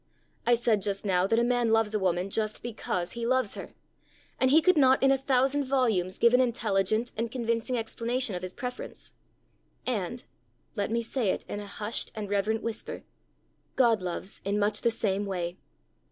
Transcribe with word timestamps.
I 0.47 0.55
said 0.55 0.81
just 0.81 1.05
now 1.05 1.27
that 1.27 1.37
a 1.37 1.43
man 1.43 1.69
loves 1.71 1.93
a 1.93 1.99
woman 1.99 2.31
just 2.31 2.63
because 2.63 3.11
he 3.11 3.23
loves 3.23 3.53
her, 3.53 3.75
and 4.39 4.49
he 4.49 4.59
could 4.59 4.75
not 4.75 5.03
in 5.03 5.11
a 5.11 5.15
thousand 5.19 5.63
volumes 5.65 6.17
give 6.17 6.33
an 6.33 6.41
intelligent 6.41 7.13
and 7.15 7.29
convincing 7.31 7.77
explanation 7.77 8.33
of 8.33 8.41
his 8.41 8.55
preference. 8.55 9.13
And 9.85 10.23
let 10.73 10.89
me 10.89 11.03
say 11.03 11.29
it 11.29 11.43
in 11.47 11.59
a 11.59 11.67
hushed 11.67 12.11
and 12.15 12.31
reverent 12.31 12.63
whisper 12.63 13.03
God 13.75 14.01
loves 14.01 14.41
in 14.43 14.57
much 14.57 14.81
the 14.81 14.89
same 14.89 15.27
way. 15.27 15.59